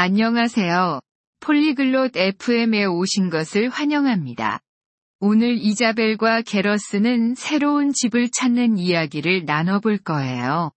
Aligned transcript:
안녕하세요. 0.00 1.00
폴리글롯 1.40 2.16
FM에 2.16 2.84
오신 2.84 3.30
것을 3.30 3.68
환영합니다. 3.68 4.60
오늘 5.18 5.58
이자벨과 5.58 6.42
게러스는 6.42 7.34
새로운 7.34 7.92
집을 7.92 8.30
찾는 8.30 8.78
이야기를 8.78 9.44
나눠볼 9.44 9.98
거예요. 9.98 10.70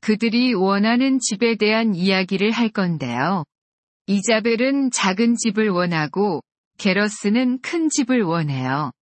그들이 0.00 0.54
원하는 0.54 1.18
집에 1.18 1.56
대한 1.56 1.96
이야기를 1.96 2.52
할 2.52 2.68
건데요. 2.68 3.42
이자벨은 4.06 4.92
작은 4.92 5.34
집을 5.34 5.70
원하고 5.70 6.40
게러스는 6.78 7.62
큰 7.62 7.88
집을 7.88 8.22
원해요. 8.22 8.92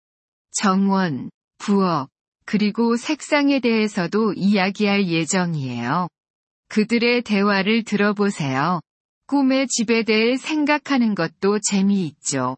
정원, 0.52 1.28
부엌, 1.58 2.08
그리고 2.46 2.96
색상에 2.96 3.60
대해서도 3.60 4.32
이야기할 4.32 5.08
예정이에요. 5.08 6.08
그들의 6.70 7.20
대화를 7.20 7.84
들어보세요. 7.84 8.80
꿈의 9.28 9.66
집에 9.68 10.04
대해 10.04 10.38
생각하는 10.38 11.14
것도 11.14 11.58
재미있죠. 11.60 12.56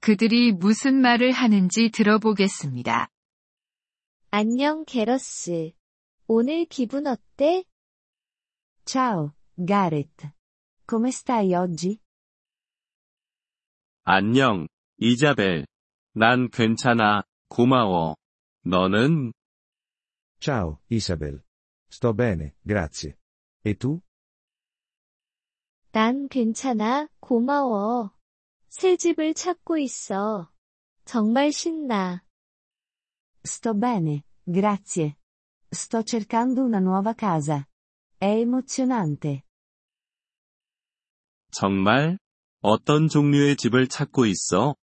그들이 0.00 0.52
무슨 0.52 1.00
말을 1.00 1.32
하는지 1.32 1.90
들어보겠습니다. 1.90 3.08
안녕, 4.30 4.84
게러스. 4.84 5.72
오늘 6.26 6.66
기분 6.66 7.06
어때? 7.06 7.64
Ciao, 8.84 9.32
Gareth. 9.56 10.28
Come 10.86 11.08
stai 11.08 11.54
oggi? 11.54 11.98
안녕, 14.04 14.68
이자벨. 14.98 15.64
난 16.12 16.50
괜찮아, 16.50 17.22
고마워. 17.48 18.16
너는? 18.66 19.32
Ciao, 20.40 20.78
Isabel. 20.90 21.40
Sto 21.90 22.12
bene, 22.12 22.52
grazie. 22.66 23.14
E 23.64 23.72
tu? 23.72 24.02
난 25.92 26.26
괜찮아, 26.28 27.06
고마워. 27.20 28.12
새 28.70 28.96
집을 28.96 29.34
찾고 29.34 29.76
있어. 29.76 30.50
정말 31.04 31.52
신나. 31.52 32.24
Sto 33.44 33.74
bene, 33.74 34.22
grazie. 34.46 35.16
Sto 35.70 36.02
cercando 36.02 36.62
una 36.62 36.78
nuova 36.78 37.12
casa. 37.14 37.66
È 38.18 38.24
emozionante. 38.40 39.42
정말? 41.50 42.16
어떤 42.62 43.08
종류의 43.08 43.56
집을 43.56 43.86
찾고 43.88 44.24
있어? 44.24 44.74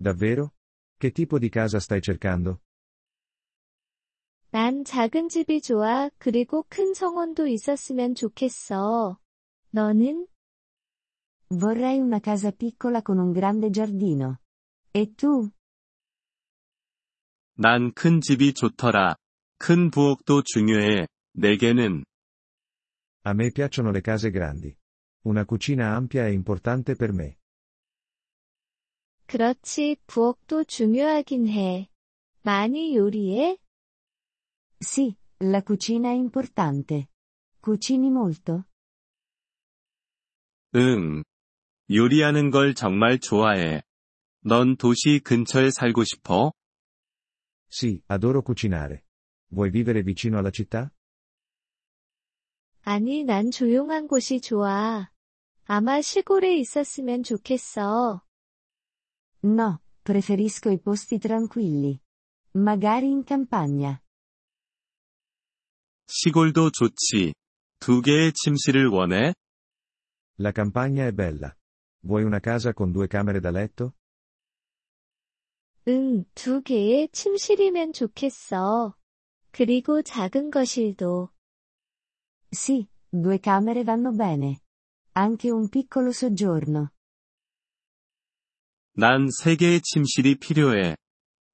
Davvero? 0.00 0.52
Che 1.00 1.10
tipo 1.10 1.40
di 1.40 1.48
casa 1.48 1.78
stai 1.80 2.00
cercando? 2.00 2.60
난 4.50 4.84
작은 4.84 5.28
집이 5.28 5.60
좋아, 5.60 6.08
그리고 6.18 6.64
큰 6.68 6.94
정원도 6.94 7.48
있었으면 7.48 8.14
좋겠어. 8.14 9.18
너는? 9.71 10.27
Vorrei 11.49 11.99
una 11.99 12.19
casa 12.19 12.51
piccola 12.51 13.01
con 13.01 13.17
un 13.19 13.31
grande 13.31 13.69
giardino. 13.69 14.39
E 14.91 15.13
tu? 15.15 15.51
난 17.55 17.93
큰 17.93 18.21
집이 18.21 18.53
좋더라. 18.53 19.15
큰 19.59 19.91
부엌도 19.91 20.43
중요해. 20.43 21.07
내게는. 21.33 22.03
A 23.25 23.31
me 23.33 23.51
piacciono 23.51 23.91
le 23.91 24.01
case 24.01 24.31
grandi. 24.31 24.75
Una 25.25 25.45
cucina 25.45 25.95
ampia 25.95 26.25
è 26.25 26.29
importante 26.29 26.95
per 26.95 27.13
me. 27.13 27.37
그렇지, 29.25 29.97
부엌도 30.05 30.65
중요하긴 30.65 31.47
해. 31.47 31.89
많이 32.43 32.95
요리해? 32.95 33.57
Sì, 34.79 35.15
la 35.39 35.63
cucina 35.63 36.09
è 36.09 36.13
importante. 36.13 37.09
Cucini 37.61 38.09
molto? 38.11 38.67
응. 40.78 41.24
요리하는 41.90 42.50
걸 42.50 42.74
정말 42.74 43.18
좋아해. 43.18 43.82
넌 44.44 44.76
도시 44.76 45.18
근처에 45.18 45.70
살고 45.70 46.04
싶어? 46.04 46.52
Sì, 47.68 48.00
adoro 48.06 48.42
cucinare. 48.42 49.02
Vuoi 49.50 49.70
vivere 49.70 50.02
vicino 50.02 50.38
alla 50.38 50.50
città? 50.50 50.90
아니, 52.82 53.24
난 53.24 53.50
조용한 53.50 54.06
곳이 54.06 54.40
좋아. 54.40 55.10
아마 55.64 56.00
시골에 56.00 56.56
있었으면 56.56 57.24
좋겠어. 57.24 58.22
No, 59.44 59.80
preferisco 60.04 60.70
i 60.70 60.78
posti 60.80 61.18
tranquilli. 61.18 61.98
Magari 62.54 63.08
in 63.08 63.24
campagna. 63.26 64.00
시골도 66.06 66.70
좋지. 66.70 67.34
두 67.80 68.00
개의 68.00 68.32
침실을 68.32 68.86
원해? 68.86 69.34
La 70.37 70.51
campagna 70.51 71.05
è 71.05 71.11
bella. 71.11 71.55
Vuoi 72.01 72.23
una 72.23 72.39
casa 72.39 72.73
con 72.73 72.91
due 72.91 73.07
camere 73.07 73.39
da 73.39 73.51
letto? 73.51 73.95
응, 75.87 76.23
두 76.33 76.61
개의 76.61 77.09
침실이면 77.11 77.93
좋겠어. 77.93 78.95
그리고 79.51 80.01
작은 80.01 80.49
거실도. 80.49 81.29
Sì, 82.51 82.87
due 83.09 83.39
camere 83.39 83.83
vanno 83.83 84.11
bene. 84.11 84.61
Anche 85.15 85.51
un 85.51 85.69
piccolo 85.69 86.11
soggiorno. 86.11 86.91
난 88.95 89.27
세 89.27 89.55
개의 89.55 89.81
침실이 89.81 90.39
필요해. 90.39 90.95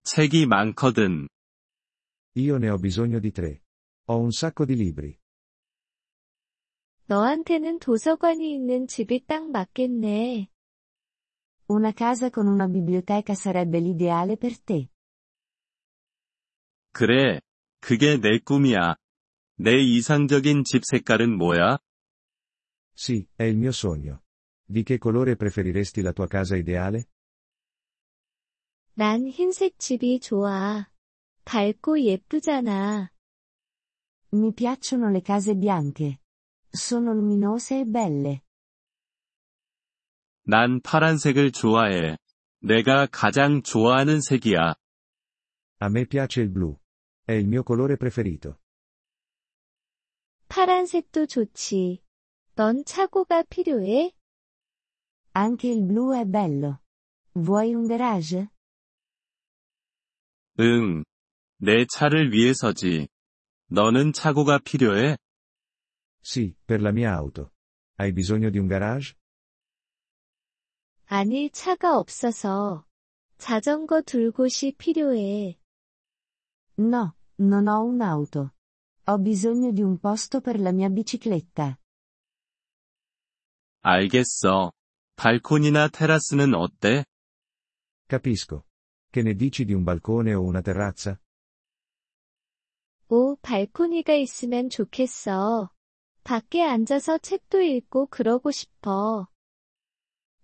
책이 0.03 0.45
많거든. 0.45 1.27
Io 2.37 2.57
ne 2.57 2.69
ho 2.69 2.77
bisogno 2.77 3.19
di 3.19 3.31
tre. 3.31 3.63
Ho 4.05 4.19
un 4.19 4.31
sacco 4.31 4.65
di 4.65 4.75
libri. 4.75 5.17
너한테는 7.06 7.80
도서관이 7.80 8.54
있는 8.54 8.86
집이 8.86 9.26
딱 9.26 9.50
맞겠네. 9.50 10.48
Una 11.68 11.92
casa 11.92 12.30
con 12.30 12.46
una 12.46 12.66
biblioteca 12.66 13.34
sarebbe 13.34 13.78
l'ideale 13.78 14.36
per 14.36 14.58
te. 14.58 14.88
그래. 16.92 17.40
그게 17.80 18.18
내 18.18 18.38
꿈이야. 18.38 18.96
내 19.56 19.76
이상적인 19.78 20.64
집 20.64 20.82
색깔은 20.84 21.36
뭐야? 21.36 21.78
Sì, 22.96 23.26
è 23.36 23.44
il 23.44 23.56
mio 23.56 23.72
sogno. 23.72 24.22
Di 24.64 24.82
che 24.82 24.98
colore 24.98 25.36
preferiresti 25.36 26.00
la 26.00 26.12
tua 26.12 26.26
casa 26.26 26.56
ideale? 26.56 27.04
난 28.94 29.28
흰색 29.28 29.78
집이 29.78 30.20
좋아. 30.20 30.88
밝고 31.44 32.00
예쁘잖아. 32.00 33.10
Mi 34.32 34.52
piacciono 34.54 35.10
le 35.10 35.20
case 35.20 35.54
bianche. 35.54 36.20
Sono 36.74 37.12
luminose 37.12 37.80
e 37.80 37.84
belle. 37.84 38.40
난 40.42 40.80
파란색을 40.82 41.52
좋아해. 41.52 42.18
내가 42.60 43.06
가장 43.06 43.62
좋아하는 43.62 44.20
색이야. 44.20 44.74
A 45.82 45.88
me 45.88 46.04
piace 46.04 46.42
il 46.42 46.50
blu. 46.52 46.76
È 47.26 47.32
il 47.32 47.46
mio 47.46 47.62
colore 47.62 47.96
preferito. 47.96 48.58
파란색도 50.48 51.26
좋지. 51.26 52.02
넌 52.56 52.84
차고가 52.84 53.44
필요해? 53.44 54.12
Anche 55.36 55.68
il 55.68 55.82
blu 55.86 56.12
è 56.12 56.24
bello. 56.24 56.80
Vuoi 57.34 57.72
un 57.74 57.86
garage? 57.86 58.48
응. 60.60 61.04
내 61.58 61.86
차를 61.86 62.32
위해서지. 62.32 63.08
너는 63.68 64.12
차고가 64.12 64.58
필요해? 64.58 65.16
Sì, 66.23 66.55
per 66.63 66.81
la 66.81 66.91
mia 66.91 67.13
auto. 67.13 67.53
Hai 67.95 68.11
bisogno 68.11 68.49
di 68.49 68.57
un 68.57 68.67
garage? 68.67 69.15
아니, 71.05 71.49
차가 71.49 71.97
없어서. 71.97 72.85
자전거 73.37 74.01
둘 74.01 74.31
곳이 74.31 74.73
필요해. 74.77 75.57
No, 76.77 77.15
non 77.39 77.67
ho 77.67 77.83
un'auto. 77.83 78.53
Ho 79.05 79.17
bisogno 79.17 79.71
di 79.71 79.81
un 79.81 79.97
posto 79.97 80.39
per 80.39 80.59
la 80.59 80.71
mia 80.71 80.89
bicicletta. 80.89 81.77
알겠어. 83.81 84.71
발코니나 85.15 85.87
테라스는 85.87 86.53
어때? 86.53 87.05
Capisco. 88.07 88.65
Che 89.11 89.21
ne 89.21 89.33
dici 89.33 89.65
di 89.65 89.73
un 89.73 89.83
balcone 89.83 90.33
o 90.33 90.43
una 90.43 90.61
terrazza? 90.61 91.19
오, 93.07 93.35
발코니가 93.37 94.13
있으면 94.13 94.69
좋겠어. 94.69 95.71
밖에 96.24 96.62
앉아서 96.62 97.18
책도 97.18 97.60
읽고 97.60 98.06
그러고 98.06 98.50
싶어. 98.50 99.28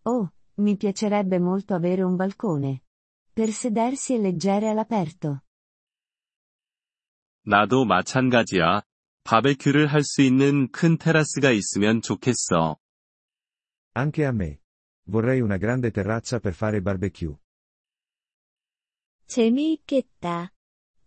Oh, 0.05 0.29
mi 0.59 0.77
piacerebbe 0.77 1.39
molto 1.39 1.75
avere 1.75 2.03
un 2.03 2.17
balcone. 2.17 2.83
Per 3.33 3.49
sedersi 3.49 4.15
e 4.15 4.19
leggere 4.19 4.69
all'aperto. 4.69 5.41
나도 7.43 7.87
마찬가지야. 7.87 8.83
바베큐를 9.25 9.87
할 9.87 10.03
수 10.03 10.23
있는 10.23 10.71
큰 10.71 10.99
테라스가 10.99 11.51
있으면 11.51 12.03
좋겠어. 12.03 12.77
Anche 13.97 14.25
a 14.25 14.31
me. 14.31 14.59
Vorrei 15.07 15.41
una 15.41 15.57
grande 15.57 15.91
terrazza 15.91 16.41
per 16.41 16.55
fare 16.55 16.83
barbecue. 16.83 17.37
재미있겠다. 19.27 20.53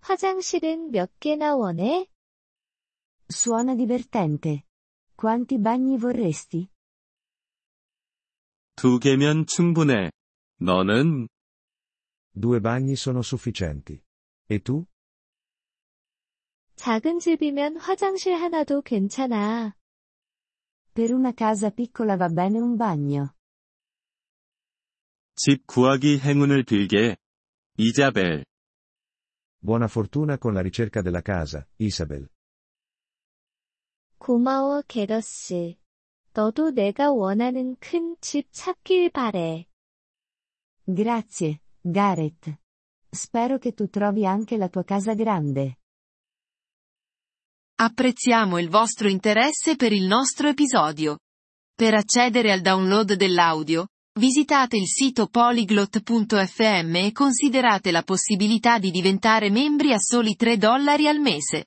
화장실은 0.01 0.91
몇 0.91 1.11
개나 1.19 1.55
원해? 1.55 2.07
Suona 3.32 3.74
divertente. 3.74 4.64
Quanti 5.14 5.58
bagni 5.58 5.98
vorresti? 5.98 6.68
두 8.76 8.98
개면 8.98 9.46
충분해. 9.46 10.10
너는 10.60 11.28
Due 12.32 12.60
bagni 12.60 12.94
sono 12.94 13.22
sufficienti. 13.22 14.00
E 14.48 14.58
tu? 14.60 14.86
작은 16.76 17.18
집이면 17.18 17.76
화장실 17.78 18.34
하나도 18.34 18.82
괜찮아. 18.82 19.74
Per 20.94 21.12
una 21.12 21.32
casa 21.32 21.70
piccola 21.70 22.16
va 22.16 22.28
bene 22.28 22.60
un 22.60 22.76
bagno. 22.76 23.34
집 25.34 25.66
구하기 25.66 26.18
행운을 26.20 26.62
빌게. 26.64 27.16
이자벨. 27.76 28.44
Buona 29.60 29.88
fortuna 29.88 30.38
con 30.38 30.54
la 30.54 30.60
ricerca 30.60 31.02
della 31.02 31.22
casa, 31.22 31.66
Isabel. 31.78 32.28
고마워, 34.22 34.82
게러스. 34.86 35.76
너도 36.32 36.70
내가 36.70 37.10
원하는 37.10 37.76
큰 37.80 38.16
집 38.20 38.52
찾길 38.52 39.10
바래. 39.10 39.66
Grazie, 40.86 41.60
Gareth. 41.82 42.56
Spero 43.10 43.58
che 43.58 43.72
tu 43.72 43.88
trovi 43.88 44.26
anche 44.26 44.56
la 44.56 44.68
tua 44.68 44.84
casa 44.84 45.14
grande. 45.14 45.78
Apprezziamo 47.80 48.58
il 48.58 48.68
vostro 48.68 49.08
interesse 49.08 49.76
per 49.76 49.92
il 49.92 50.04
nostro 50.06 50.48
episodio. 50.48 51.18
Per 51.74 51.94
accedere 51.94 52.50
al 52.50 52.60
download 52.60 53.14
dell'audio, 53.14 53.88
visitate 54.18 54.76
il 54.76 54.86
sito 54.86 55.28
polyglot.fm 55.28 56.94
e 56.96 57.12
considerate 57.12 57.90
la 57.90 58.02
possibilità 58.02 58.78
di 58.78 58.90
diventare 58.90 59.48
membri 59.50 59.92
a 59.92 59.98
soli 59.98 60.34
3 60.34 60.56
dollari 60.56 61.06
al 61.06 61.20
mese. 61.20 61.66